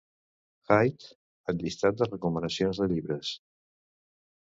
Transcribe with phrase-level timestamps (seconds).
[0.75, 1.09] Hyde
[1.53, 3.39] al llistat de recomanacions de llibres.